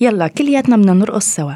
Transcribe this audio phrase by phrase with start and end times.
[0.00, 1.54] يلا كلياتنا بدنا نرقص سوا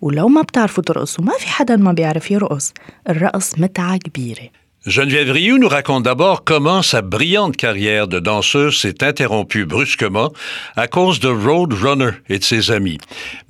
[0.00, 2.72] ولو ما بتعرفوا ترقصوا ما في حدا ما بيعرف يرقص
[3.08, 4.50] الرقص متعة كبيرة
[4.86, 10.32] Geneviève Rioux nous raconte d'abord comment sa brillante carrière de danseuse s'est interrompue brusquement
[10.74, 12.96] à cause de Roadrunner et de ses amis.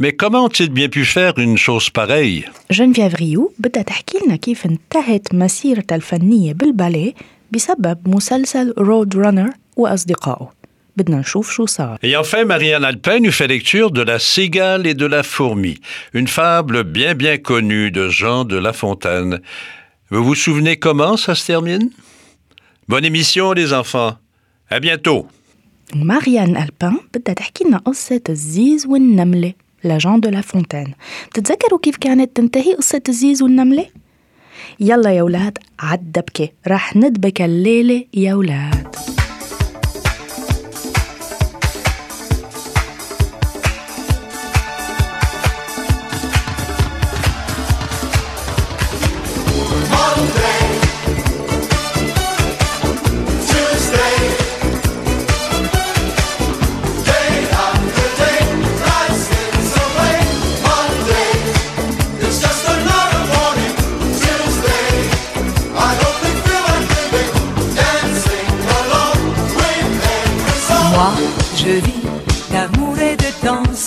[0.01, 2.45] Mais comment ont-ils bien pu faire une chose pareille?
[2.71, 7.15] جنفيف ريو بدها تحكي لنا كيف انتهت مسيرتها الفنية بالباليه
[7.53, 10.59] بسبب مسلسل رود رانر وأصدقائه
[10.98, 14.94] بدنا نشوف شو صار Et enfin, Marianne Alpin nous fait lecture de La cigale et
[14.94, 15.75] de la fourmi,
[16.14, 19.42] une fable bien bien connue de Jean de La Fontaine.
[20.11, 21.89] Vous vous souvenez comment ça se termine?
[22.88, 24.14] Bonne émission, les enfants.
[24.70, 25.28] À bientôt.
[25.95, 29.53] ماريان ألبان بدها تحكي لنا قصة الزيز والنملة
[29.84, 30.94] لجان دو لافونتين
[31.30, 33.86] بتتذكروا كيف كانت تنتهي قصة الزيز والنملة؟
[34.80, 38.95] يلا يا ولاد عالدبكة رح ندبك الليلة يا ولاد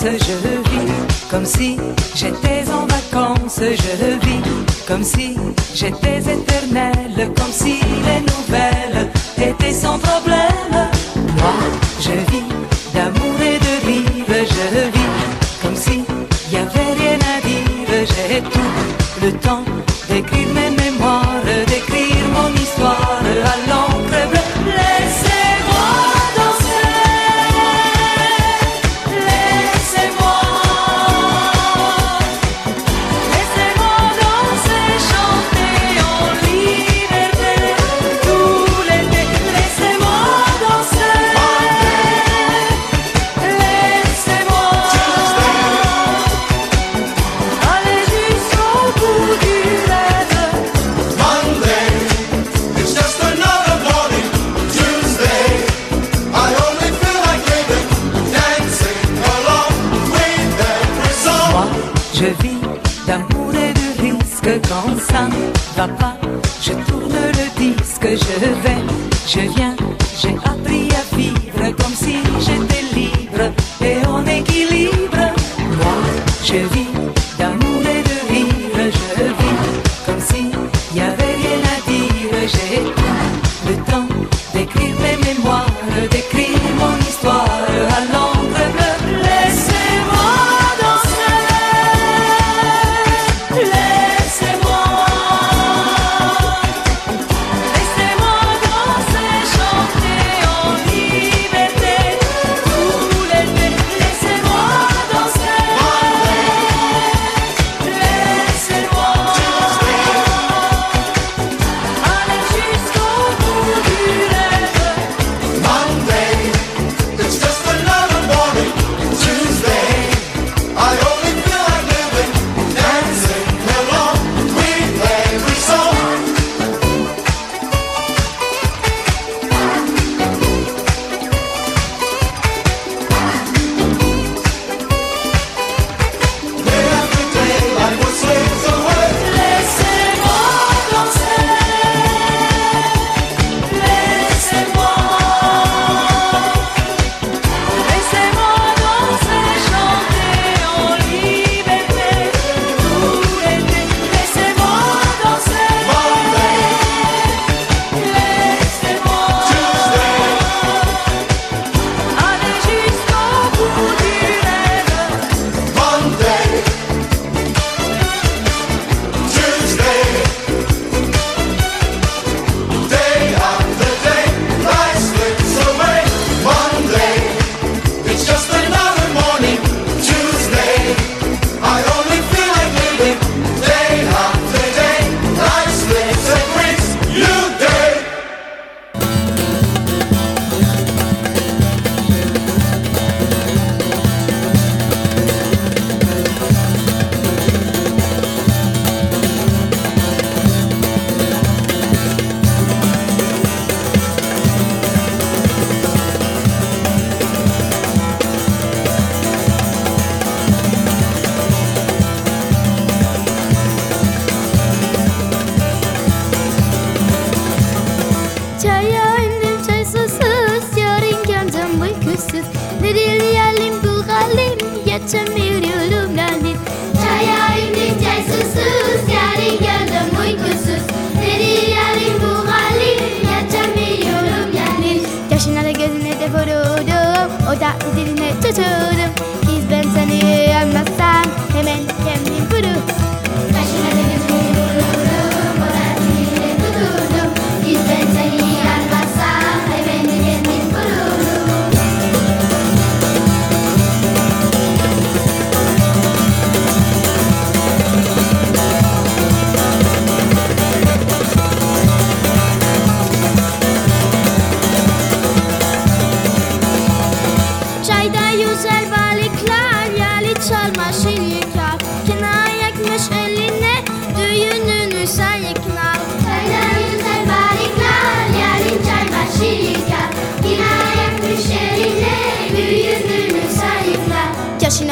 [0.06, 0.92] je vis
[1.32, 1.78] comme si
[2.16, 4.42] j'étais en vacances, je vis
[4.88, 5.38] comme si
[5.74, 10.23] j'étais éternelle, comme si les nouvelles étaient sans problème.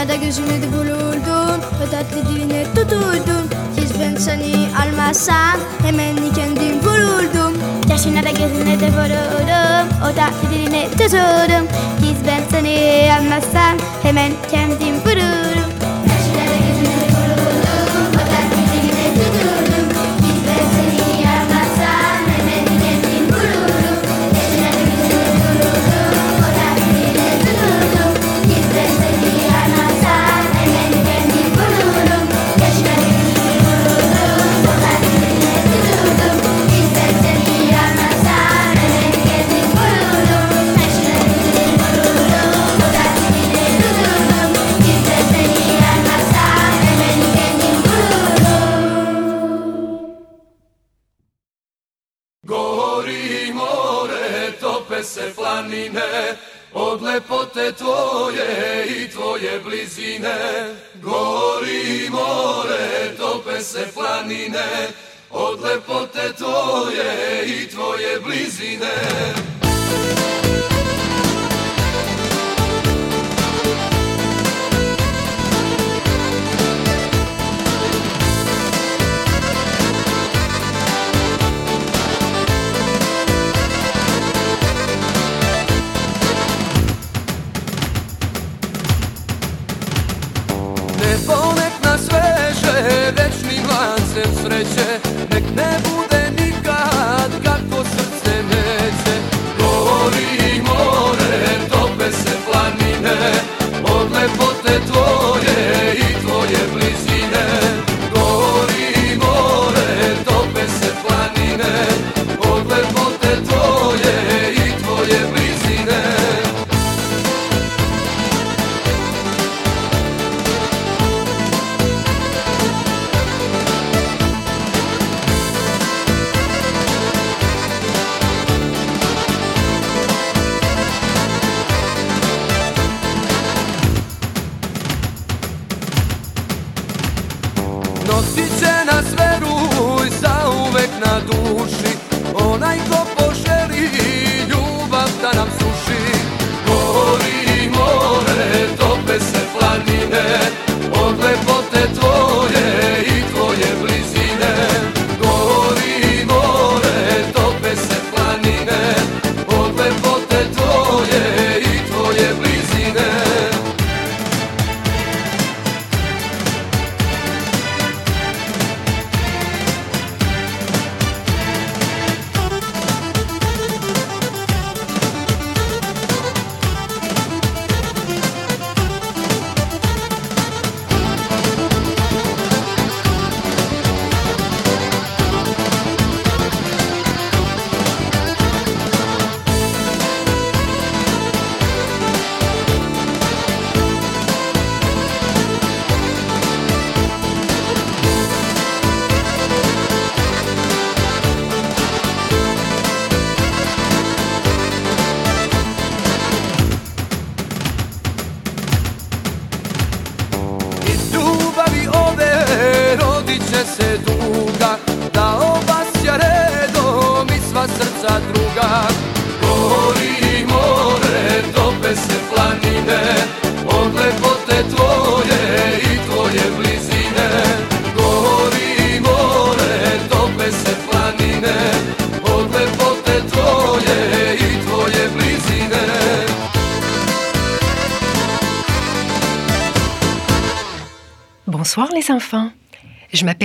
[0.02, 3.50] Dünyada gözünü de bulurdun Ve tatlı diline tuturdun.
[3.78, 7.62] Hiç ben seni almasam Hemen kendim vururdum.
[7.90, 11.68] Yaşına da gözüne de vururum O tatlı diline tuturum
[11.98, 15.41] Hiç ben seni almasam Hemen kendim vururum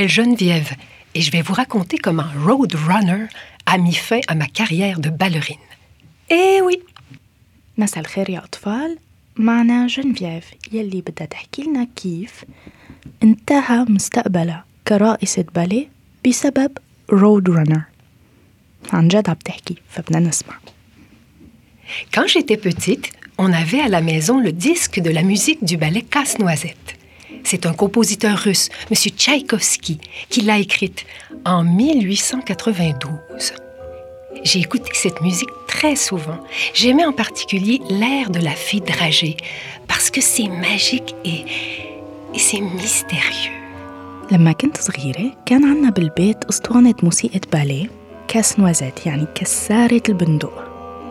[0.06, 0.72] m'appelle Geneviève
[1.16, 3.26] et je vais vous raconter comment Roadrunner
[3.66, 5.68] a mis fin à ma carrière de ballerine.
[6.30, 6.78] Eh oui,
[7.78, 8.98] مساء الخير يا أطفال
[9.36, 12.46] معنا جنفيف يلي بدها تحكي لنا كيف
[13.24, 15.88] انتهى مستقبلها كرائسة باليه
[16.28, 16.78] بسبب
[17.10, 17.82] رود رانر
[18.94, 20.56] عن جد عم تحكي فبدنا نسمع
[22.14, 26.04] quand j'étais petite, on avait à la maison le disque de la musique du ballet
[26.04, 26.95] Casse-Noisette.
[27.46, 28.96] C'est un compositeur russe, M.
[28.96, 31.06] Tchaïkovski, qui l'a écrite
[31.46, 33.54] en 1892.
[34.44, 36.40] J'ai écouté cette musique très souvent.
[36.74, 39.38] J'aimais en particulier l'air de la fée dragée,
[39.88, 41.46] parce que c'est magique et,
[42.34, 43.62] et c'est mystérieux.
[44.32, 47.88] لما كنت صغيرة كان عنا بالبيت أسطوانة موسيقى باليه
[48.28, 50.64] كاس نوازات يعني كسارة البندق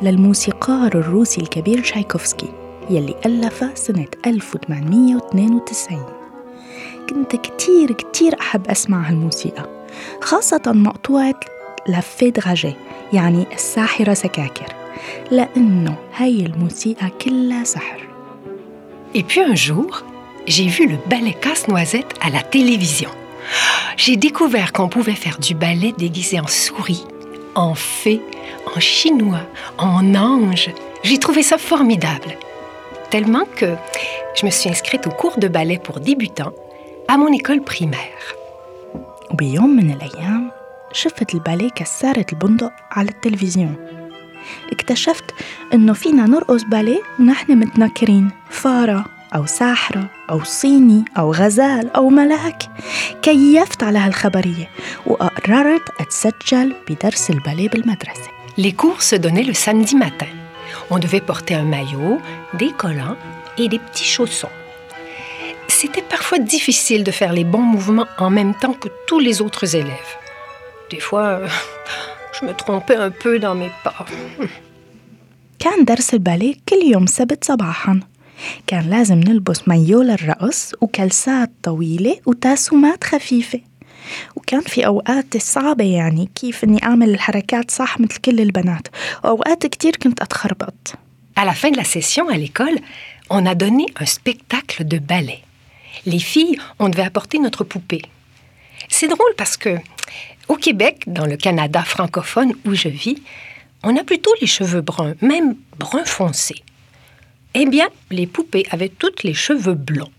[0.03, 2.49] للموسيقار الروسي الكبير تشايكوفسكي
[2.91, 6.14] يلي ألفها سنة 1892
[7.11, 9.67] كنت كتير كتير أحب أسمع هالموسيقى
[10.21, 11.41] خاصة مقطوعة
[11.87, 12.75] لافي دراجي
[13.13, 14.75] يعني الساحرة سكاكر
[15.31, 18.11] لأنه هاي الموسيقى كلها سحر
[19.13, 20.05] Et puis un jour,
[20.47, 23.11] j'ai vu le ballet Casse-Noisette à la télévision.
[23.97, 27.05] J'ai découvert qu'on pouvait faire du ballet déguisé en souris,
[27.57, 28.21] en fée,
[28.77, 29.43] en chinois,
[29.79, 30.71] en ange.
[31.03, 32.37] J'ai trouvé ça formidable.
[33.11, 33.75] Tellement que
[34.37, 36.53] je me suis inscrite au cours de ballet pour débutants
[37.08, 38.36] à mon école primaire.
[39.32, 40.52] وبيوم من الأيام
[40.92, 43.76] شفت الباليه كسارة البندق على التلفزيون
[44.72, 45.24] اكتشفت
[45.74, 52.64] إنه فينا نرقص باليه ونحن متنكرين فارة أو ساحرة أو صيني أو غزال أو ملاك
[53.22, 54.70] كيفت على هالخبرية
[55.06, 60.32] وقررت أتسجل بدرس الباليه بالمدرسة Les cours se donnaient le samedi matin.
[60.90, 62.22] On devait porter un maillot,
[62.54, 63.18] des collants
[63.58, 64.56] et des petits chaussons.
[65.69, 69.75] C'était parfois difficile de faire les bons mouvements en même temps que tous les autres
[69.75, 70.13] élèves.
[70.91, 71.49] Des fois, euh,
[72.35, 74.07] je me trompais un peu dans mes pas.
[75.59, 78.01] كان درس الباليه كل يوم سبت صباحا
[78.67, 83.61] كان لازم نلبس مايو للرقص وكلسات طويلة وتاسومات خفيفة
[84.37, 88.89] وكان في أوقات صعبة يعني كيف إني أعمل الحركات صح مثل كل البنات
[89.25, 90.95] وأوقات كتير كنت أتخربط
[91.41, 92.79] À la fin de la session à l'école,
[93.31, 95.43] on a donné un spectacle de ballet.
[96.07, 98.03] Les filles, on devait apporter notre poupée.
[98.89, 99.79] C'est drôle parce que
[100.49, 103.19] au Québec, dans le Canada francophone où je vis,
[103.83, 106.57] on a plutôt les cheveux bruns, même brun foncé.
[107.55, 110.11] Eh bien, les poupées avaient toutes les cheveux blonds.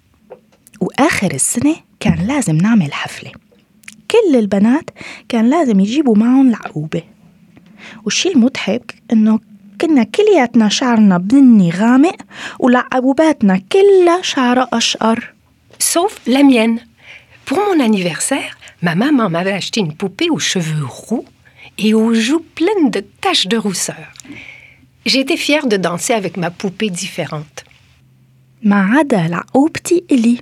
[0.82, 3.32] وآخر السنة كان لازم نعمل حفلة
[4.12, 4.90] كل البنات
[5.30, 7.04] كان لازم يجيبوا معهم العقوبة
[8.04, 9.40] والشي المضحك إنه
[9.82, 12.16] كنا كلياتنا شعرنا بني غامق
[12.60, 15.34] والعقوباتنا كلها شعرها أشقر
[15.80, 16.80] Sauf la mienne.
[17.46, 21.26] Pour mon anniversaire, ma maman m'avait acheté une poupée aux cheveux roux
[21.78, 24.06] et aux joues pleines de taches de rousseur.
[25.06, 27.64] J'étais fière de danser avec ma poupée différente.
[28.64, 30.38] ما عدا لعقوبتي إلي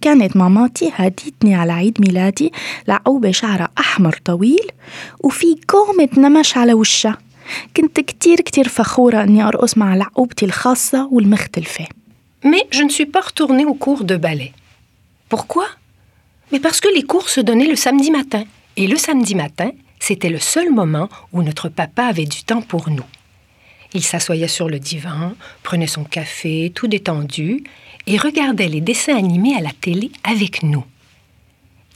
[0.00, 2.52] كانت ماماتي هديتني على عيد ميلادي
[2.88, 4.66] لعقوبة شعرها أحمر طويل
[5.20, 7.18] وفي كومة نمش على وشها
[7.76, 11.84] كنت كتير كتير فخورة إني أرقص مع لعقوبتي الخاصة والمختلفة
[12.44, 14.52] Mais je ne suis pas retournée au cours de ballet.
[15.33, 15.65] Pourquoi?
[16.51, 18.43] Mais parce que les cours se donnaient le samedi matin.
[18.77, 22.91] Et le samedi matin, c'était le seul moment où notre papa avait du temps pour
[22.91, 23.05] nous.
[23.95, 27.63] Il s'assoyait sur le divan, prenait son café, tout détendu,
[28.05, 30.85] et regardait les dessins animés à la télé avec nous.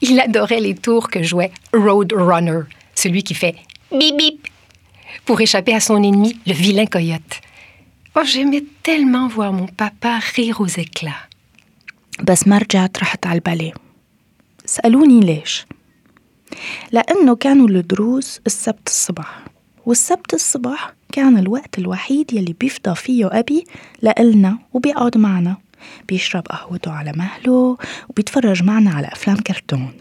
[0.02, 2.62] Il adorait les tours que jouait Roadrunner,
[2.96, 3.54] celui qui fait
[3.92, 4.48] bip bip
[5.26, 7.42] pour échapper à son ennemi, le vilain coyote.
[8.16, 11.28] Oh, j'aimais tellement voir mon papa rire aux éclats.
[12.24, 13.74] بس ما رجعت رحت على الباليه.
[14.66, 15.66] سألوني ليش؟
[16.92, 19.44] لأنه كانوا الدروس السبت الصبح
[19.86, 23.66] والسبت الصبح كان الوقت الوحيد يلي بيفضى فيه أبي
[24.02, 25.58] لإلنا وبيقعد معنا.
[26.08, 27.78] بيشرب قهوته على مهله
[28.10, 29.92] وبيتفرج معنا على أفلام كرتون.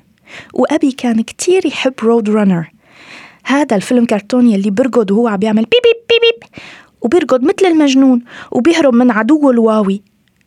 [0.54, 2.70] وأبي كان كتير يحب رود رانر
[3.44, 6.60] هذا الفيلم كرتون يلي برقد وهو عم بيعمل بيب بيب بيب
[7.00, 10.02] وبيرقد مثل المجنون وبيهرب من عدوه الواوي.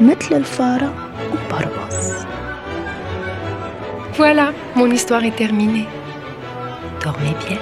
[0.00, 0.92] مثل الفارة
[1.32, 2.12] وبرقص
[4.18, 4.46] Voilà,
[4.76, 5.88] mon histoire est terminée.
[7.04, 7.58] Dormez bien.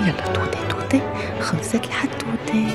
[0.00, 1.00] يلا توتي توتي
[1.40, 2.70] خلصت الحدوتة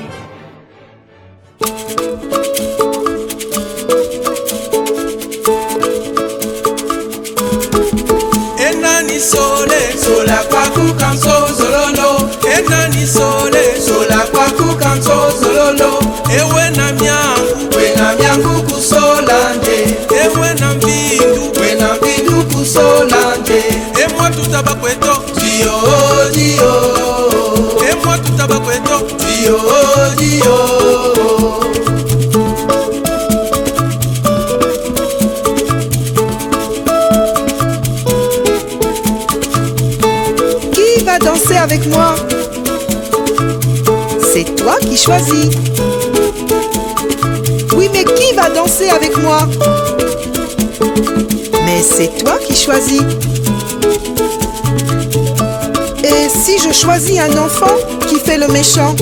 [9.17, 12.29] Enani sole sola kwaku kanso zololo.
[12.57, 15.99] Enani sole sola kwaku kanso zololo.
[16.29, 23.63] Ewe na myangu we na myangu kusolanje ewe na mbindu we na mbindu kusolanje
[24.03, 25.73] emwa tutaba kweto dio
[26.33, 26.73] dio.
[27.91, 29.59] Emwa tutaba kweto dio
[30.17, 30.57] dio
[41.87, 42.15] moi
[44.33, 45.49] C'est toi qui choisis.
[47.75, 49.47] Oui, mais qui va danser avec moi?
[51.65, 53.01] Mais c'est toi qui choisis.
[56.03, 57.75] Et si je choisis un enfant
[58.07, 58.95] qui fait le méchant?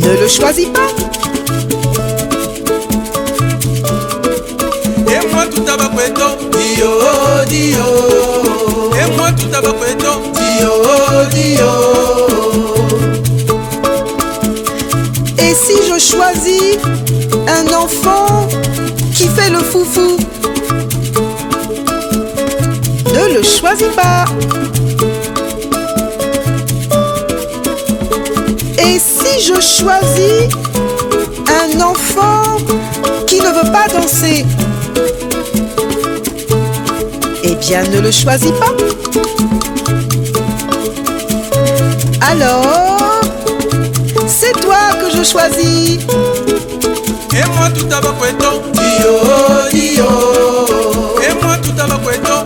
[0.00, 0.88] Ne le choisis pas.
[10.32, 10.72] Dio
[11.32, 11.72] dio
[15.38, 16.78] Et si je choisis
[17.46, 18.48] un enfant
[19.14, 20.16] qui fait le foufou
[23.14, 24.24] Ne le choisis pas.
[28.78, 30.48] Et si je choisis
[31.48, 32.56] un enfant
[33.26, 34.44] qui ne veut pas danser
[37.42, 38.85] Eh bien, ne le choisis pas.
[42.30, 43.20] Alors,
[44.26, 45.98] c'est toi que je choisis.
[47.32, 49.12] emwa tutaba kweto dio
[49.72, 50.08] dio.
[51.30, 52.45] Emwa tutaba kweto dio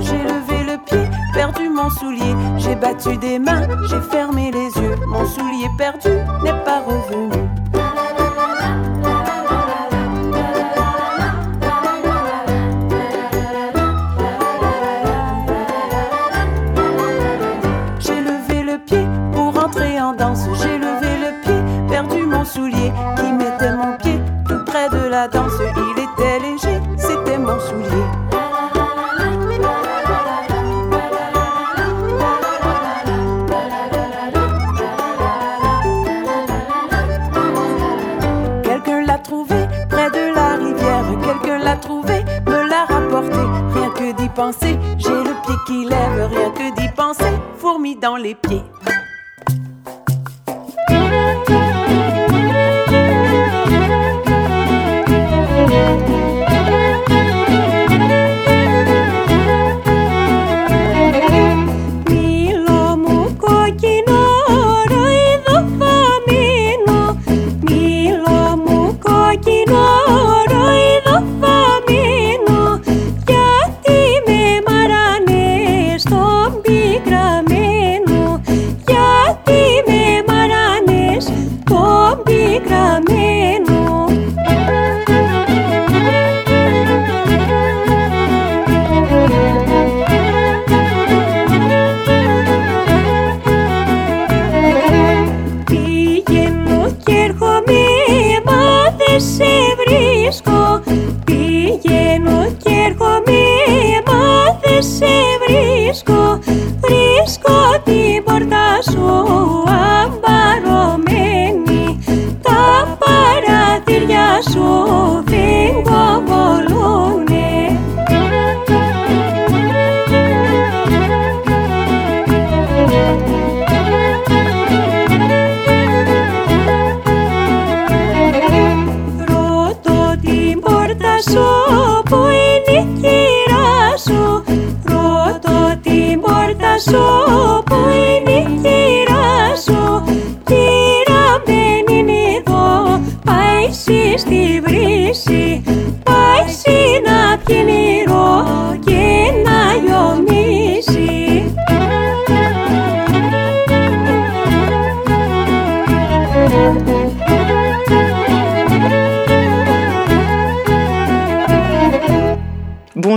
[0.00, 2.34] J'ai levé le pied, perdu mon soulier.
[2.56, 4.96] J'ai battu des mains, j'ai fermé les yeux.
[5.06, 6.10] Mon soulier perdu
[6.42, 7.37] n'est pas revenu.
[48.28, 48.77] Les pieds.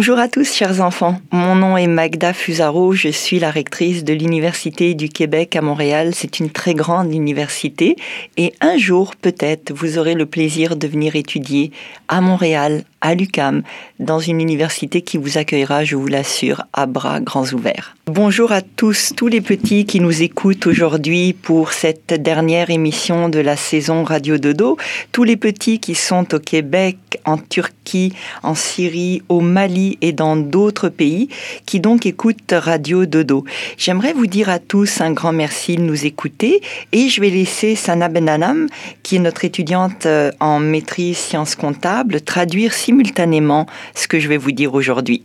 [0.02, 1.22] Bonjour à tous, chers enfants.
[1.32, 2.94] Mon nom est Magda Fusaro.
[2.94, 6.16] Je suis la rectrice de l'Université du Québec à Montréal.
[6.16, 7.96] C'est une très grande université.
[8.36, 11.72] Et un jour, peut-être, vous aurez le plaisir de venir étudier
[12.08, 13.64] à Montréal, à l'UCAM,
[14.00, 17.96] dans une université qui vous accueillera, je vous l'assure, à bras grands ouverts.
[18.08, 23.40] Bonjour à tous, tous les petits qui nous écoutent aujourd'hui pour cette dernière émission de
[23.40, 24.78] la saison Radio Dodo.
[25.12, 30.36] Tous les petits qui sont au Québec, en Turquie, en Syrie, au Mali et dans
[30.36, 31.30] d'autres pays
[31.66, 33.46] qui donc écoutent Radio Dodo.
[33.78, 36.62] J'aimerais vous dire à tous un grand merci de nous écouter
[36.92, 38.68] et je vais laisser Sana Benanam,
[39.04, 44.38] qui est notre étudiante euh, en maîtrise sciences comptables, traduire simultanément ce que je vais
[44.38, 45.23] vous dire aujourd'hui.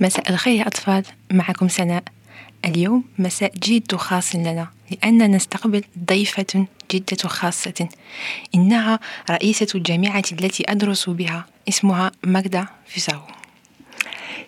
[0.00, 2.02] مساء الخير يا أطفال معكم سناء
[2.64, 7.88] اليوم مساء جد خاص لنا لأننا نستقبل ضيفة جدة خاصة
[8.54, 13.20] إنها رئيسة الجامعة التي أدرس بها اسمها ماجدا فيساو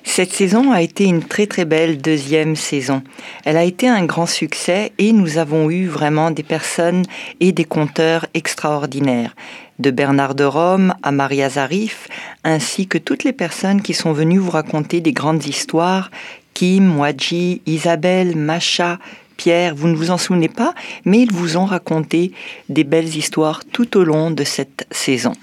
[0.04, 3.02] Cette saison a été une très très belle deuxième saison.
[3.44, 7.04] Elle a été un grand succès et nous avons eu vraiment des personnes
[7.38, 9.34] et des conteurs extraordinaires.
[9.78, 12.08] De Bernard de Rome à Maria Zarif,
[12.44, 16.10] ainsi que toutes les personnes qui sont venues vous raconter des grandes histoires.
[16.54, 18.98] Kim, Wadji, Isabelle, Macha,
[19.36, 22.32] Pierre, vous ne vous en souvenez pas, mais ils vous ont raconté
[22.68, 25.34] des belles histoires tout au long de cette saison.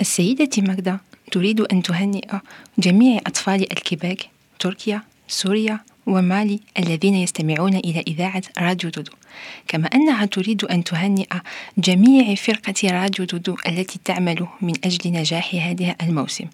[0.00, 0.98] السيدة ماجدا
[1.32, 2.26] تريد أن تهنئ
[2.78, 9.12] جميع أطفال الكيبيك تركيا سوريا ومالي الذين يستمعون إلى إذاعة راديو دودو
[9.67, 11.27] كما أنها تريد أن تهنئ
[11.77, 16.45] جميع فرقة راديو دودو التي تعمل من أجل نجاح هذا الموسم.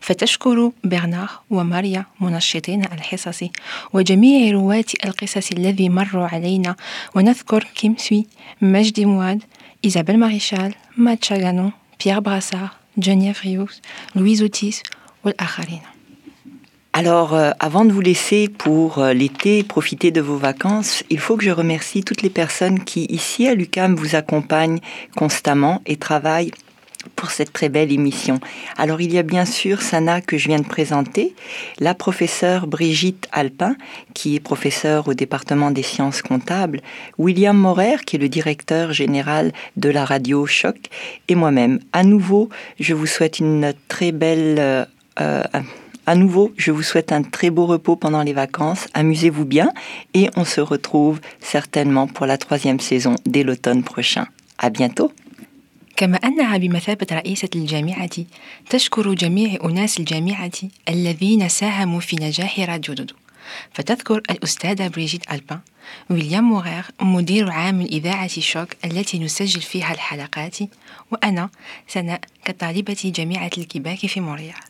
[0.00, 3.44] فتشكر برنار وماريا منشطين الحصص
[3.92, 6.76] وجميع رواة القصص الذي مروا علينا.
[7.14, 8.26] ونذكر كيم سوي
[8.62, 9.42] مجدي مواد
[9.84, 11.70] إيزابيل ماريشال مات شاغانو
[12.04, 13.80] بيير براسار جونييف ريوس
[14.14, 14.82] لويز أوتيس
[15.24, 15.89] والآخرين.
[16.92, 21.36] Alors, euh, avant de vous laisser pour euh, l'été profiter de vos vacances, il faut
[21.36, 24.80] que je remercie toutes les personnes qui, ici à l'UCAM, vous accompagnent
[25.16, 26.50] constamment et travaillent
[27.14, 28.40] pour cette très belle émission.
[28.76, 31.36] Alors, il y a bien sûr Sana que je viens de présenter,
[31.78, 33.76] la professeure Brigitte Alpin,
[34.12, 36.80] qui est professeure au département des sciences comptables,
[37.18, 40.76] William Morer, qui est le directeur général de la radio Choc,
[41.28, 41.78] et moi-même.
[41.92, 42.48] À nouveau,
[42.80, 44.88] je vous souhaite une très belle...
[45.20, 45.44] euh,
[46.09, 48.87] à nouveau, je vous souhaite un très beau repos pendant les vacances.
[48.93, 49.73] Amusez-vous bien
[50.13, 54.27] et on se retrouve certainement pour la troisième saison dès l'automne prochain.
[54.57, 55.11] À bientôt.
[55.95, 58.09] كما أنها بمثابة رئيسة الجامعة
[58.69, 60.51] تشكر جميع أناس الجامعة
[60.89, 63.15] الذين ساهموا في نجاح راديو دودو
[63.73, 65.59] فتذكر الأستاذة بريجيت ألبان
[66.09, 70.57] ويليام موغير مدير عام الإذاعة شوك التي نسجل فيها الحلقات
[71.11, 71.49] وأنا
[71.87, 74.68] سناء كطالبة جامعة الكيباك في مونريال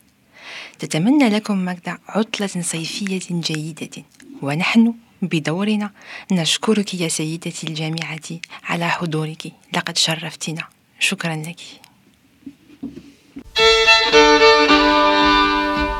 [0.79, 4.03] تتمنى لكم مجدع عطلة صيفية جيدة.
[4.41, 5.91] ونحن بدورنا
[6.31, 8.19] نشكرك يا سيدتي الجامعة
[8.63, 9.51] على حضورك.
[9.73, 10.63] لقد شرفتنا.
[10.99, 11.59] شكرا لك.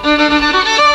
[0.03, 0.81] Samedi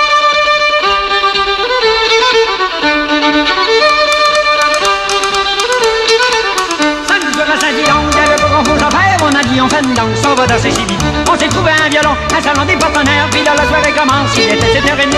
[9.61, 10.87] on fait une danse, on va danser chez.
[11.31, 14.45] On s'est trouvé un violon, un salon des partenaires, puis là la soirée commence, il
[14.45, 15.17] était 7h30.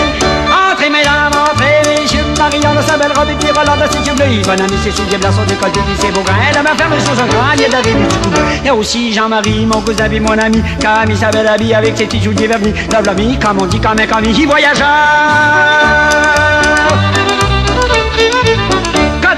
[0.71, 4.15] Entrez mesdames, entrez messieurs, Marion de sa belle robe et puis Roland de ses yeux
[4.15, 4.41] bleus.
[4.45, 6.33] Bonne année, ses souliers blancs, son décolleté, puis ses beaux gants.
[6.47, 8.29] Elle m'a fermé sur son grand, il y a coup.
[8.61, 12.05] Il y a aussi Jean-Marie, mon cousin mon ami, Camille, sa belle habille avec ses
[12.05, 12.73] petits souliers vernis.
[12.91, 14.87] La vie, comme on dit, comme un Camille, voyageur.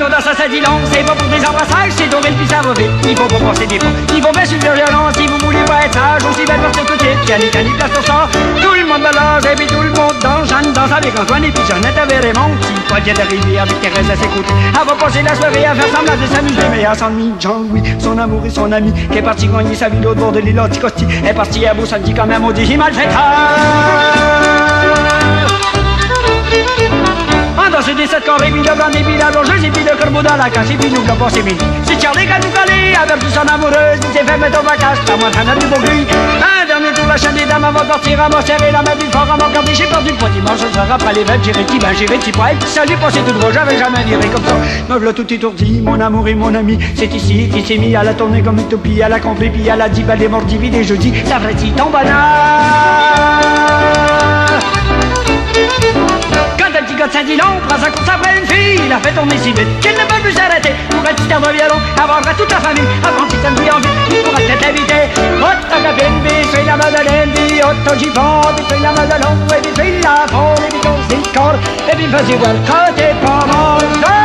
[0.01, 2.73] Quand on danse à c'est pas pour des embrassages, c'est doré puis ça va.
[3.07, 3.89] Il faut pas penser des fois.
[4.15, 6.23] Il faut bien sur la violence si vous voulez pas être sage.
[6.27, 8.27] Aussi belle version que t'es, Cani, Cani, place pour ça.
[8.59, 10.49] Tout le monde balance et puis tout le monde danse.
[10.49, 12.49] Jeanne danse avec Antoine et puis Jeannette avait Raymond.
[12.61, 14.53] Si Paul vient d'arriver avec Thérèse à ses côtés.
[14.69, 17.33] Elle va la soirée à faire semblant de s'amuser, mais elle s'ennuie.
[17.39, 20.39] Jean-Louis, son amour et son ami, qui est parti gagner sa vie au bord de
[20.39, 21.05] l'île Anticosti.
[21.23, 23.21] Est parti à beau samedi quand même, on dit malfaiteur.
[24.83, 25.20] On
[27.71, 29.95] danse des sept corps et puis le blanc et puis la blancheuse et puis le
[29.97, 31.65] corbeau dans la cage et puis nous globons c'est midi.
[31.83, 32.51] C'est Charlie qui a nous
[33.01, 35.79] avec tout son amoureuse, il s'est fait mettre au vacage, pas moins traîner du beau
[35.81, 36.05] gris.
[36.11, 38.95] Un donné toute la chaîne des dames avant de partir à m'en serrer la main
[38.99, 39.73] du fort à m'en garder.
[39.73, 42.31] J'ai perdu le point dimanche, ce soir après les fêtes, j'irai petit bain, j'irai petit
[42.31, 42.55] poil.
[42.65, 44.55] Salut, pensez tout droit, j'avais jamais viré comme ça.
[44.89, 46.77] Me voilà tout étourdi, mon amour et mon ami.
[46.95, 49.75] C'est ici qu'il s'est mis à la tournée comme une à la camper, puis à
[49.75, 51.13] la dive, à des mordivides et jeudi.
[51.25, 53.60] Ça vrai, il tombe quand
[57.01, 59.79] gars de Saint-Dilon prend sa course après une fille, il a fait tourner si vite
[59.79, 60.73] qu'il ne peut plus s'arrêter.
[60.89, 61.79] Pour un petit de violon,
[62.29, 65.09] à toute la famille, avant qu'il vie en vie, il pourra peut-être éviter.
[65.41, 65.77] Otto
[66.23, 67.95] puis fais la Madeleine, puis Otto
[68.55, 71.59] puis fais la Madeleine, et puis fais la Fond, et puis on s'y colle,
[71.91, 74.20] et puis vas-y voir quand t'es pas mort.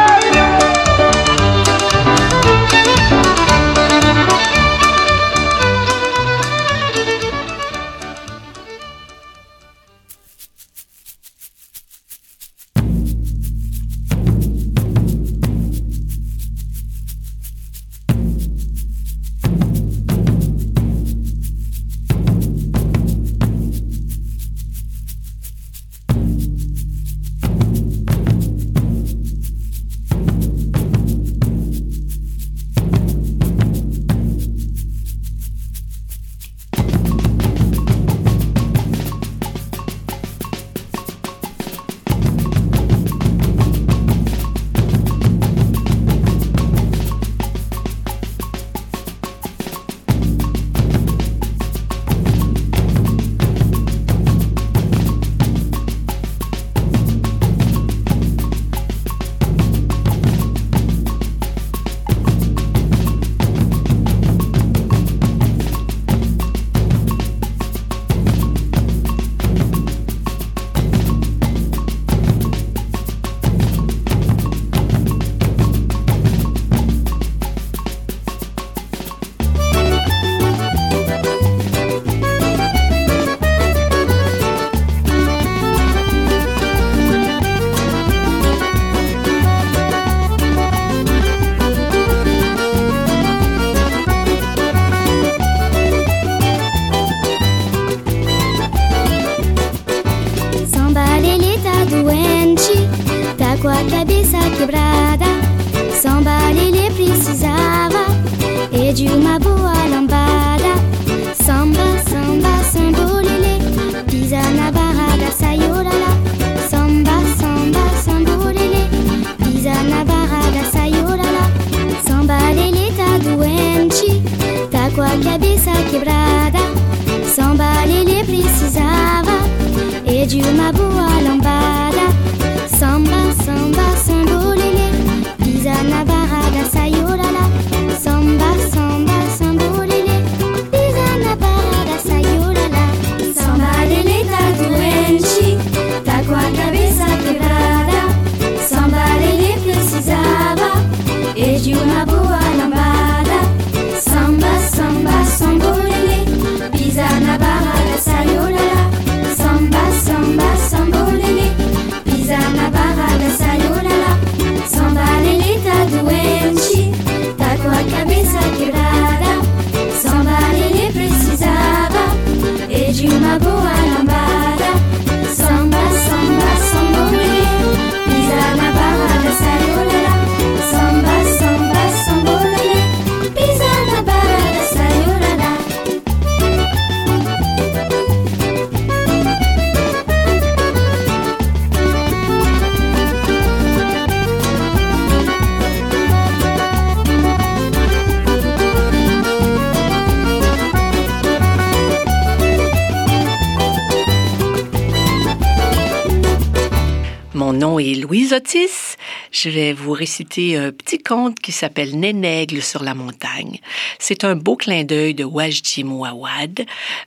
[209.46, 213.60] Je vais vous réciter un petit conte qui s'appelle Nénègle sur la montagne.
[214.00, 216.66] C'est un beau clin d'œil de Wajdi Mouawad.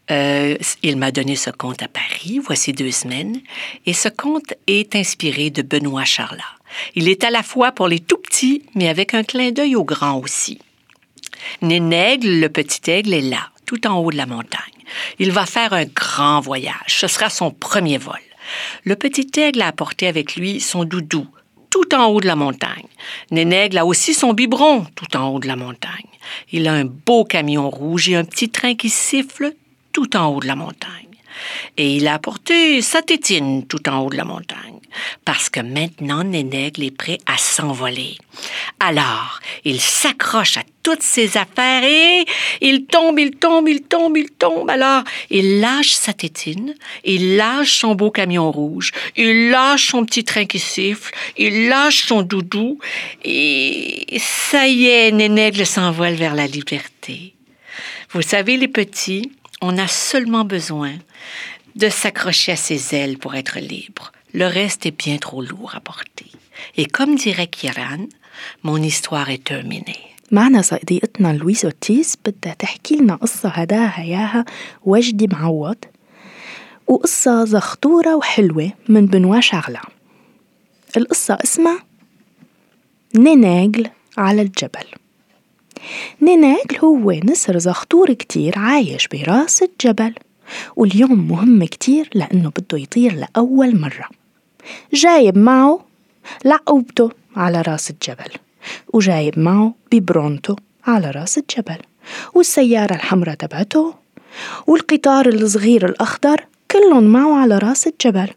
[0.09, 3.41] Euh, il m'a donné ce conte à Paris, voici deux semaines,
[3.85, 6.55] et ce conte est inspiré de Benoît Charlat.
[6.95, 9.83] Il est à la fois pour les tout petits, mais avec un clin d'œil aux
[9.83, 10.59] grands aussi.
[11.61, 14.61] Nénègle, le petit aigle, est là, tout en haut de la montagne.
[15.17, 16.73] Il va faire un grand voyage.
[16.87, 18.21] Ce sera son premier vol.
[18.85, 21.27] Le petit aigle a apporté avec lui son doudou,
[21.69, 22.87] tout en haut de la montagne.
[23.31, 25.91] Nénègle a aussi son biberon, tout en haut de la montagne.
[26.51, 29.53] Il a un beau camion rouge et un petit train qui siffle
[29.91, 31.08] tout en haut de la montagne.
[31.77, 34.79] Et il a apporté sa tétine tout en haut de la montagne,
[35.25, 38.17] parce que maintenant Nénègle est prêt à s'envoler.
[38.79, 42.25] Alors, il s'accroche à toutes ses affaires et
[42.61, 44.69] il tombe, il tombe, il tombe, il tombe.
[44.69, 50.23] Alors, il lâche sa tétine, il lâche son beau camion rouge, il lâche son petit
[50.23, 52.79] train qui siffle, il lâche son doudou
[53.23, 57.35] et ça y est, Nénègle s'envole vers la liberté.
[58.11, 60.93] Vous savez, les petits, on a seulement besoin
[61.75, 64.11] de s'accrocher à ses ailes pour être libre.
[64.33, 66.31] Le reste est bien trop lourd à porter.
[66.77, 68.07] Et comme dirait Kiran,
[68.63, 70.09] mon histoire est terminée.
[70.31, 74.45] معنا صديقتنا لويس أوتيس بدها تحكي لنا قصة هداها إياها
[74.85, 75.77] وجدي معوض
[76.87, 79.81] وقصة زخطورة وحلوة من بنوا شغلة
[80.97, 81.83] القصة اسمها
[83.15, 84.85] نيناجل على الجبل
[86.21, 90.13] نيناجل هو نسر زخطور كتير عايش براس الجبل
[90.75, 94.09] واليوم مهم كتير لأنه بده يطير لأول مرة.
[94.93, 95.79] جايب معه
[96.45, 98.31] لعقوبته على راس الجبل
[98.93, 100.55] وجايب معه ببرونته
[100.87, 101.77] على راس الجبل
[102.33, 103.93] والسيارة الحمراء تبعته
[104.67, 108.29] والقطار الصغير الأخضر كلهم معه على راس الجبل.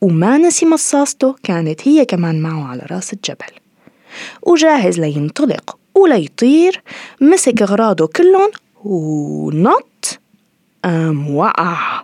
[0.00, 3.52] وما نسي مصاصته كانت هي كمان معه على راس الجبل.
[4.42, 6.82] وجاهز لينطلق وليطير
[7.20, 8.50] مسك أغراضه كلهم
[8.84, 9.91] ونط
[10.84, 12.02] قام وقع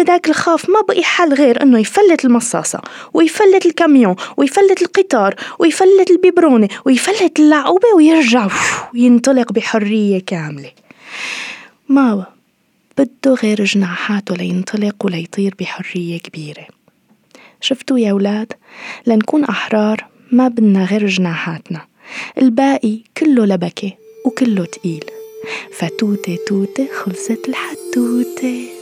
[0.00, 2.80] نداك الخاف ما بقي حل غير إنه يفلت المصاصة
[3.14, 8.48] ويفلت الكاميون ويفلت القطار ويفلت البيبرونة ويفلت اللعوبة ويرجع
[8.94, 10.70] ينطلق بحرية كاملة.
[11.88, 12.26] ما
[12.98, 16.66] بده غير جناحاته لينطلق وليطير بحرية كبيرة.
[17.60, 18.52] شفتوا يا ولاد
[19.06, 21.86] لنكون أحرار ما بدنا غير جناحاتنا.
[22.38, 23.92] الباقي كله لبكة
[24.24, 25.04] وكله تقيل.
[25.70, 28.73] فتوتة توتة خلصت الحتوتة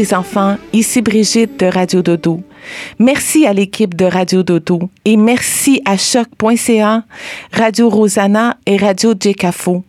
[0.00, 2.40] les enfants, ici Brigitte de Radio Dodo.
[2.98, 7.04] Merci à l'équipe de Radio Dodo et merci à choc.ca,
[7.52, 9.84] Radio Rosanna et Radio Jekafo.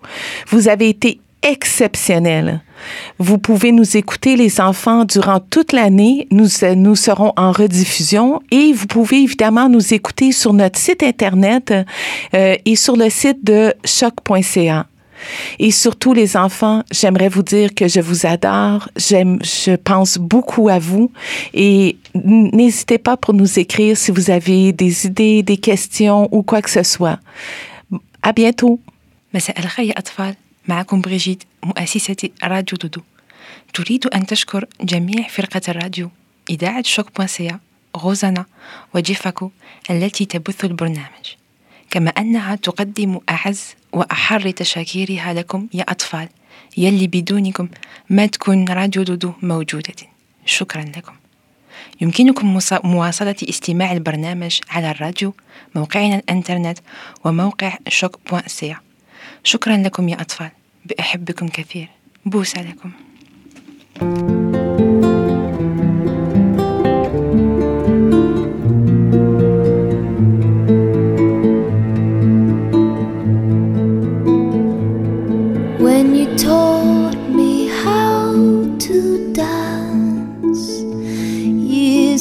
[0.50, 2.62] Vous avez été exceptionnels.
[3.20, 6.28] Vous pouvez nous écouter, les enfants, durant toute l'année.
[6.30, 11.74] Nous, nous serons en rediffusion et vous pouvez évidemment nous écouter sur notre site Internet
[12.34, 14.88] euh, et sur le site de choc.ca.
[15.59, 18.89] Et surtout, les enfants, j'aimerais vous dire que je vous adore.
[18.97, 21.11] J'aime, je pense beaucoup à vous.
[21.55, 26.61] Et n'hésitez pas pour nous écrire si vous avez des idées, des questions ou quoi
[26.63, 27.19] que ce soit.
[28.23, 28.81] À bientôt.
[29.35, 30.35] مساء الخير يا أطفال
[30.69, 33.01] معكم بريجيت مؤسسة راديو دودو
[33.75, 36.11] تريد أن تشكر جميع فرقة الراديو
[36.51, 37.61] إذاعة شوك بوانسيا
[37.97, 38.45] غوزانا
[38.95, 39.51] وجيفاكو
[39.91, 41.27] التي تبث البرنامج
[41.91, 46.30] كما أنها تقدم أعز وأحر تشاكيرها لكم يا أطفال
[46.78, 47.70] يلي بدونكم
[48.10, 49.94] ما تكون راديو دودو موجودة.
[50.46, 51.14] شكرا لكم.
[52.02, 55.34] يمكنكم مواصلة استماع البرنامج على الراديو
[55.76, 56.80] موقعنا الإنترنت
[57.26, 58.78] وموقع شوك بوانسيا
[59.44, 60.52] شكرا لكم يا أطفال
[60.86, 61.90] بأحبكم كثير.
[62.26, 62.92] بوسة لكم.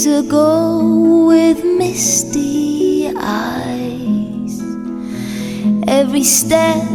[0.04, 4.60] Years ago with misty eyes,
[5.88, 6.86] every step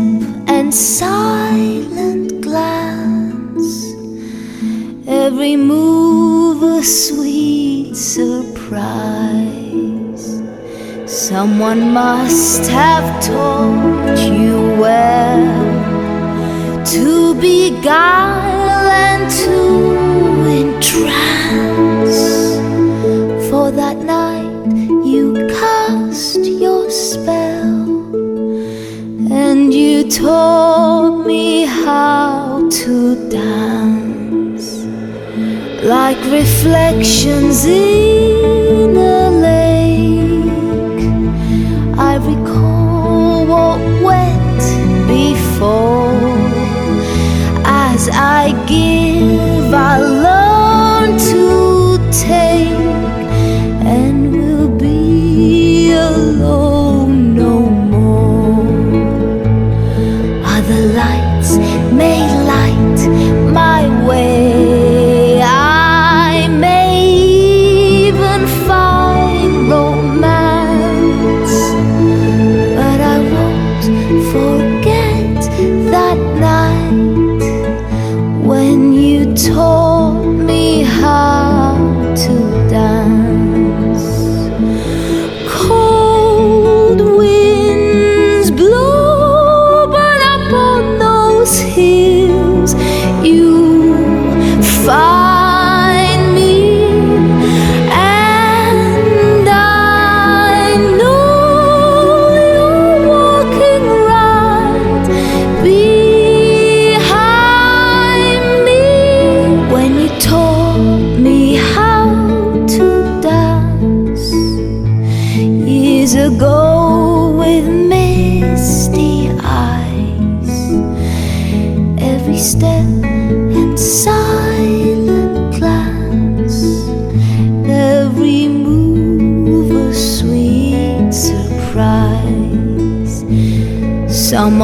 [0.48, 3.94] and silent glance,
[5.08, 9.46] every move a sweet surprise.
[11.06, 15.35] Someone must have taught you well
[36.32, 38.05] reflections in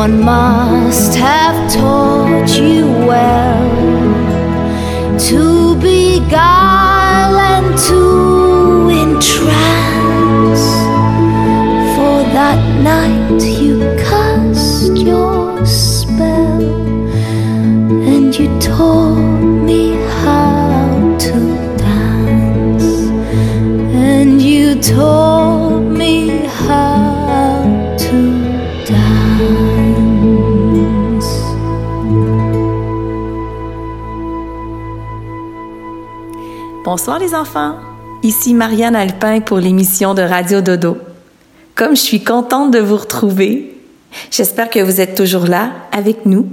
[0.02, 1.11] one must
[36.94, 37.76] Bonsoir les enfants,
[38.22, 40.98] ici Marianne Alpin pour l'émission de Radio Dodo.
[41.74, 43.80] Comme je suis contente de vous retrouver,
[44.30, 46.50] j'espère que vous êtes toujours là avec nous.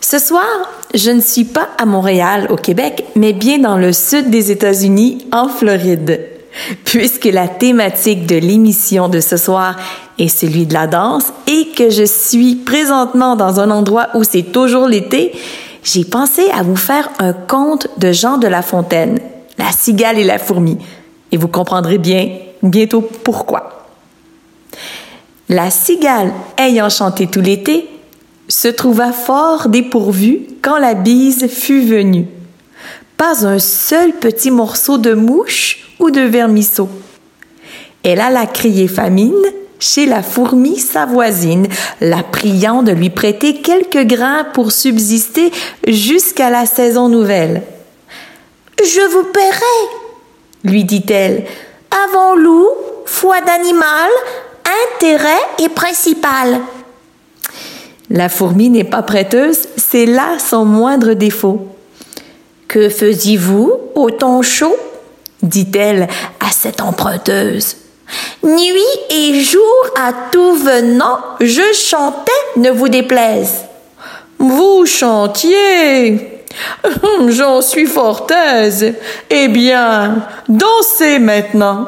[0.00, 0.46] Ce soir,
[0.94, 5.26] je ne suis pas à Montréal, au Québec, mais bien dans le sud des États-Unis,
[5.32, 6.22] en Floride.
[6.86, 9.76] Puisque la thématique de l'émission de ce soir
[10.18, 14.50] est celui de la danse et que je suis présentement dans un endroit où c'est
[14.50, 15.32] toujours l'été,
[15.84, 19.18] j'ai pensé à vous faire un conte de Jean de La Fontaine,
[19.58, 20.78] La cigale et la fourmi.
[21.30, 22.28] Et vous comprendrez bien
[22.62, 23.86] bientôt pourquoi.
[25.48, 27.88] La cigale, ayant chanté tout l'été,
[28.48, 32.26] se trouva fort dépourvue quand la bise fut venue.
[33.16, 36.88] Pas un seul petit morceau de mouche ou de vermisseau.
[38.02, 39.34] Elle alla crier famine
[39.78, 41.66] chez la fourmi sa voisine,
[42.00, 45.50] la priant de lui prêter quelques grains pour subsister
[45.86, 47.62] jusqu'à la saison nouvelle.
[48.84, 49.78] Je vous paierai,
[50.64, 51.44] lui dit-elle.
[52.04, 52.68] Avant loup,
[53.04, 54.10] foi d'animal,
[54.96, 56.60] intérêt et principal.
[58.10, 61.68] La fourmi n'est pas prêteuse, c'est là son moindre défaut.
[62.66, 64.76] Que faisiez-vous au temps chaud
[65.42, 66.08] dit-elle
[66.40, 67.76] à cette emprunteuse.
[68.42, 73.64] Nuit et jour à tout venant, je chantais, ne vous déplaise.
[74.38, 76.31] Vous chantiez
[77.29, 78.93] J'en suis fort aise.
[79.29, 81.87] Eh bien, dansez maintenant.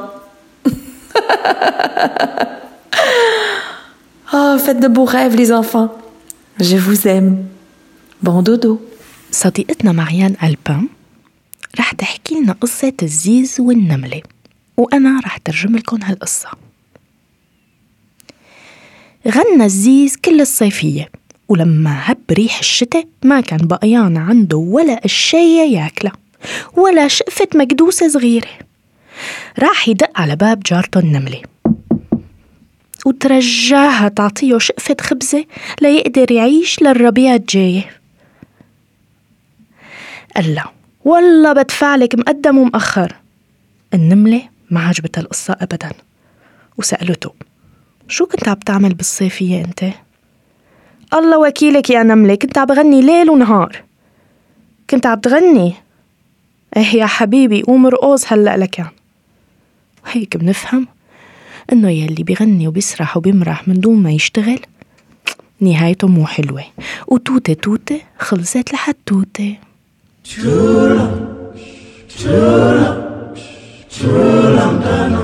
[4.34, 5.90] oh, faites de beaux rêves, les enfants.
[6.60, 7.46] Je vous aime.
[8.22, 8.82] Bon dodo.
[9.32, 10.88] صديقتنا مريان ألبان
[11.80, 14.22] رح تحكي لنا قصة الزيز والنملة
[14.78, 16.50] وأنا رح ترجم لكم هالقصة
[19.28, 21.10] غنى الزيز كل الصيفية
[21.49, 26.13] ولما هب ريح الشتاء ما كان بقيان عنده ولا قشاية ياكلها
[26.77, 28.49] ولا شقفة مكدوسة صغيرة.
[29.59, 31.43] راح يدق على باب جارته النملة.
[33.07, 35.45] وترجاها تعطيه شقفة خبزة
[35.81, 37.91] ليقدر يعيش للربيع الجاية
[40.37, 40.73] قال لها
[41.05, 43.17] والله بدفع لك مقدم ومأخر.
[43.95, 45.91] النملة ما عجبتها القصة أبدا
[46.79, 47.33] وسألته
[48.09, 50.04] شو كنت عم تعمل بالصيفية أنت؟
[51.15, 52.35] الله وكيلك يا نملة.
[52.35, 53.83] كنت عم بغني ليل ونهار.
[54.91, 55.75] كنت عم تغني.
[56.77, 58.87] إيه يا حبيبي قوم رقص هلأ لكان
[60.13, 60.87] هيك بنفهم
[61.73, 64.61] إنه يلي بيغني وبيسرح وبيمرح من دون ما يشتغل
[65.61, 66.65] نهايته مو حلوة.
[67.07, 69.57] وتوتة توتة خلصت لحد توتة.
[70.25, 71.05] Chula,
[72.09, 72.89] chula,
[73.95, 75.24] chula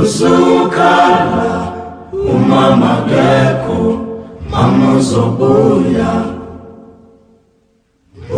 [0.00, 1.72] Uzukala,
[2.12, 3.80] umama geko,
[4.50, 6.12] mamuzobuya.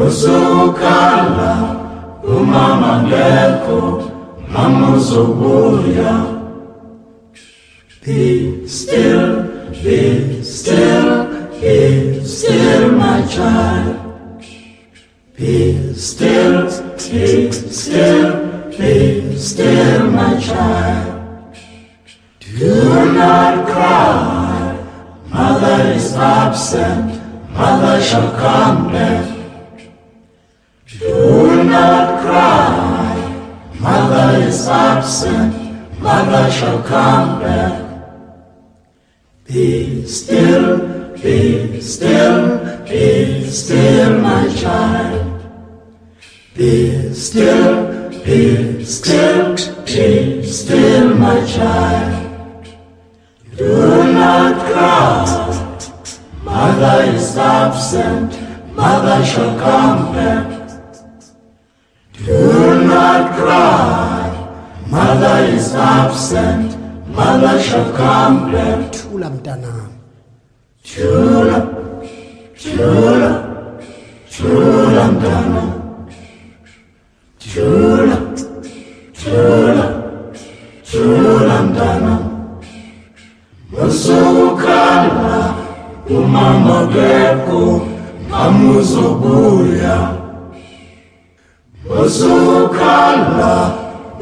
[0.05, 1.55] Uzukala,
[2.23, 4.03] umama geko,
[4.53, 6.15] mamuzobuya.
[8.05, 9.43] Be still,
[9.83, 11.27] be still,
[11.61, 13.97] be still, my child.
[15.37, 16.71] Be still,
[17.11, 18.31] be still,
[18.79, 21.18] be still, my child.
[22.57, 24.75] Do not cry,
[25.29, 27.21] mother is absent,
[27.53, 29.37] mother shall come back.
[30.99, 37.85] Do not cry, mother is absent, mother shall come back.
[39.45, 45.43] Be still, be still, be still, my child.
[46.57, 52.18] Be still, be still, be still, my child.
[54.29, 55.55] Podcast.
[56.45, 58.31] Mother is absent,
[58.77, 60.49] mother shall come back.
[62.27, 64.29] Do not cry,
[64.97, 66.69] mother is absent,
[67.19, 68.93] mother shall come back.
[68.99, 69.91] Thula mntanam.
[70.91, 71.59] Thula,
[72.63, 73.33] thula,
[74.35, 75.69] thula mntanam.
[77.51, 78.19] Thula,
[79.21, 79.87] thula,
[80.91, 82.08] thula mntanam
[83.85, 85.55] osokukhala
[86.11, 87.63] umama kekho
[88.31, 89.97] namuzobuya
[92.01, 93.53] osokukhala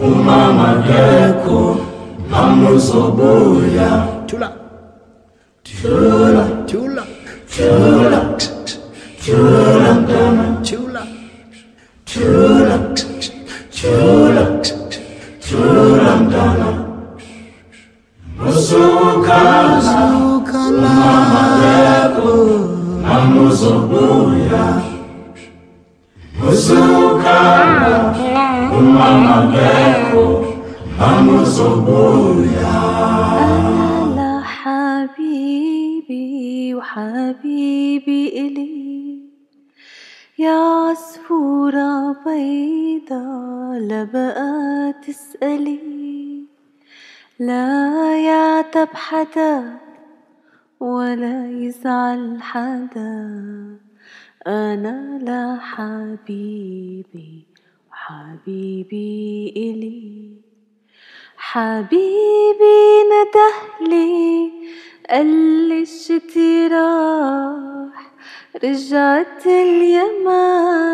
[0.06, 1.60] umama kekho
[2.30, 3.90] namuzobuya
[4.26, 4.48] thula
[5.64, 7.04] thula thula
[7.52, 8.20] thula
[9.24, 11.02] thula mntana thula
[12.10, 12.74] thula
[13.76, 14.44] thula
[15.46, 16.65] thula mntana
[18.66, 19.78] Susukan
[20.82, 22.34] Muhammadku
[22.98, 24.82] Namu sobuya
[26.34, 27.70] Susukan
[28.74, 30.50] Muhammadku
[30.98, 32.74] Namu sobuya
[33.38, 36.26] أنا حبيبي
[36.74, 39.30] وحبيبي إلي
[40.42, 43.22] يا عصفورة بيضة
[43.78, 46.35] لا بقى تسألي
[47.38, 49.78] لا يعتب حدا
[50.80, 53.76] ولا يزعل حدا
[54.46, 57.46] أنا لا حبيبي
[57.90, 60.32] وحبيبي إلي.
[61.36, 64.52] حبيبي ندهلي
[65.10, 68.12] قال الشتي راح.
[68.64, 70.84] رجعت اليمامي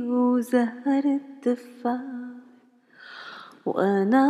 [0.00, 2.21] وزهر التفاح
[3.66, 4.24] وأنا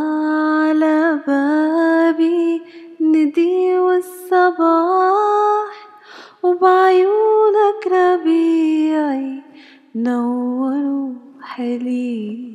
[0.67, 2.61] على بابي
[3.01, 5.23] ندي والصباح
[6.43, 9.41] وبعيونك ربيعي
[9.95, 12.53] نور حلي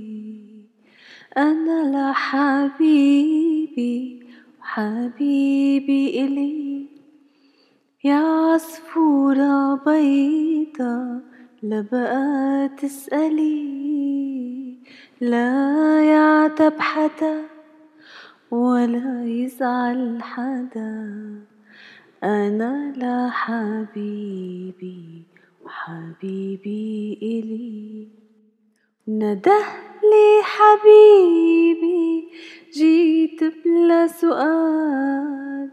[1.38, 3.98] أنا لحبيبي
[4.60, 6.86] وحبيبي إلي.
[8.04, 11.20] يا عصفورة بيضة
[11.62, 13.78] لا بقى تسألي.
[15.20, 17.44] لا يعتب حدا
[18.50, 21.34] ولا يزعل حدا.
[22.24, 24.22] أنا لحبيبي
[25.64, 28.08] وحبيبي إلي.
[29.08, 29.64] نده
[30.02, 32.28] لي حبيبي
[32.72, 35.70] جيت بلا سؤال.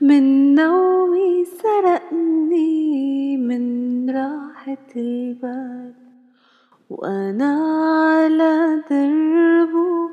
[0.00, 6.05] من نومي سرقني من راحة البال.
[6.90, 7.52] وأنا
[8.12, 10.10] على دربه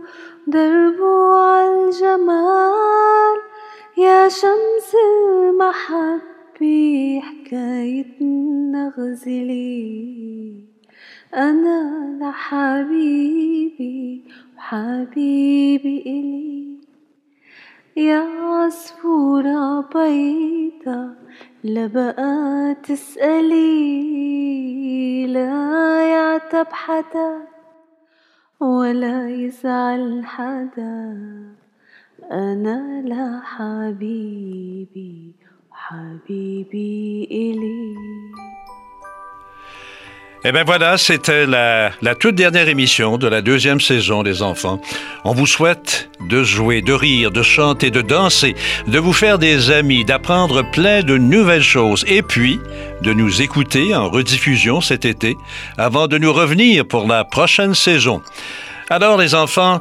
[0.48, 3.38] دربه عالجمال
[3.98, 10.64] يا شمس المحبة حكايتنا غزلي
[11.36, 14.24] أنا لحبيبي
[14.58, 16.64] وحبيبي إلي.
[17.98, 21.10] يا عصفورة بيضة
[21.64, 23.94] لا بقى تسألي.
[25.28, 25.63] لا
[26.44, 27.48] يعتب حدا
[28.60, 31.18] ولا يزعل حدا.
[32.32, 34.36] أنا لحبيبي
[35.72, 37.96] وحبيبي إلي.
[40.46, 44.82] Et bien voilà, c'était la, toute dernière émission de la deuxième saison des enfants.
[45.24, 48.54] On vous souhaite de jouer, de rire, de chanter, de danser,
[48.88, 52.60] de vous faire des amis, d'apprendre plein de nouvelles choses et puis
[53.04, 55.38] de nous écouter en rediffusion cet été
[55.78, 58.22] avant de nous revenir pour la prochaine saison.
[58.90, 59.80] Alors les enfants,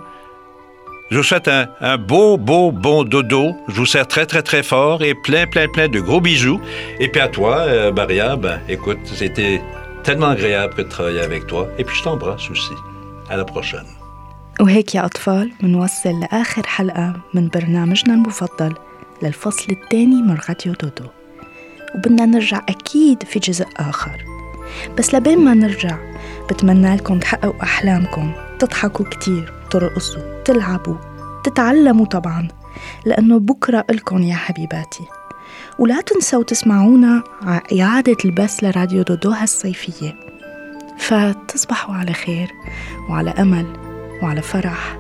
[1.11, 3.57] je vous souhaite un, beau, beau, bon dodo.
[3.67, 6.61] Je vous serre très, très, très fort et plein, plein, plein de gros bisous.
[7.01, 9.61] Et puis à toi, euh, Maria, ben, écoute, c'était
[10.03, 11.63] tellement agréable de travailler avec toi.
[11.79, 12.77] Et puis je t'embrasse aussi.
[13.31, 13.87] À la prochaine.
[14.61, 18.75] وهيك يا أطفال منوصل لآخر حلقة من برنامجنا المفضل
[19.23, 21.11] للفصل الثاني من راديو دودو
[21.95, 24.25] وبدنا نرجع أكيد في جزء آخر
[24.99, 25.99] بس لبين ما نرجع
[26.51, 30.97] بتمنى لكم تحققوا أحلامكم تضحكوا كتير ترقصوا تلعبوا
[31.45, 32.49] تتعلموا طبعا
[33.05, 35.05] لأنه بكرة إلكم يا حبيباتي
[35.79, 37.23] ولا تنسوا تسمعونا
[37.81, 40.15] إعادة البث لراديو دودو هالصيفية
[40.99, 42.53] فتصبحوا على خير
[43.11, 43.67] وعلى أمل
[44.23, 44.99] وعلى فرح.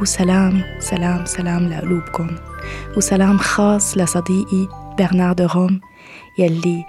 [0.00, 2.30] وسلام سلام سلام لقلوبكم.
[2.96, 4.68] وسلام خاص لصديقي
[4.98, 5.80] برنار دو روم
[6.38, 6.84] يلي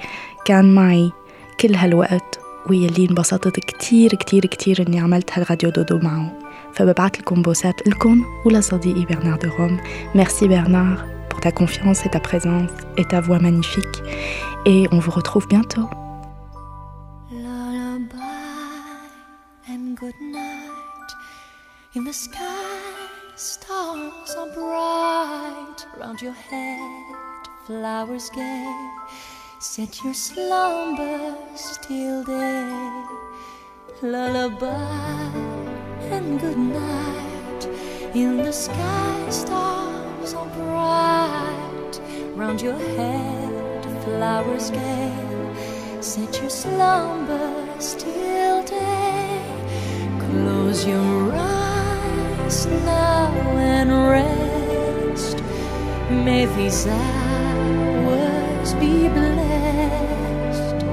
[0.46, 1.12] كان معي
[1.60, 2.40] كل هالوقت
[2.70, 6.40] ويلي انبسطت كتير كتير كتير إني عملت هالراديو دودو معه.
[6.74, 9.80] فببعت لكم بوسات لكم ولصديقي برنار دو روم.
[10.16, 11.21] ميرسي برنار.
[11.42, 14.02] Ta confiance et ta présence et ta voix magnifique.
[14.66, 15.90] Et on vous retrouve bientôt.
[19.70, 21.12] And good night.
[21.96, 22.40] In the sky,
[23.36, 25.86] stars are bright.
[26.00, 28.66] Round your head, flowers gay.
[29.60, 32.72] Set your slumbers till day.
[34.02, 35.32] Lullaby
[36.12, 37.68] and good night.
[38.16, 41.21] In the sky, stars are bright.
[42.36, 45.12] Round your head, flowers gay.
[46.00, 49.44] Set your slumbers till day.
[50.18, 55.44] Close your eyes now and rest.
[56.10, 60.86] May these hours be blessed.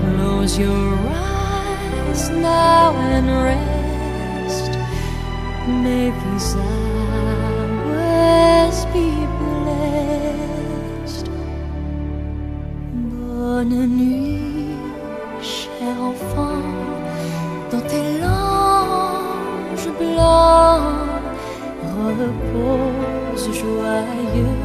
[0.00, 4.72] Close your eyes now and rest.
[5.68, 8.04] May these hours
[8.94, 9.23] be
[13.64, 14.76] bonne nuit,
[15.40, 16.62] cher enfant,
[17.70, 20.82] dans tes langes blancs,
[22.20, 24.58] repose joyeux.